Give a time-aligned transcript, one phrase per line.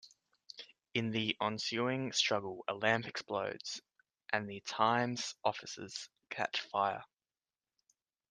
[0.95, 3.83] In the ensuing struggle a lamp explodes
[4.33, 7.03] and the "Times"' offices catch fire.